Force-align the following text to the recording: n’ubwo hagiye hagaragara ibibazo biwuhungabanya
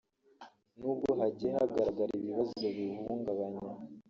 n’ubwo 0.79 1.09
hagiye 1.19 1.51
hagaragara 1.57 2.11
ibibazo 2.19 2.53
biwuhungabanya 2.75 3.65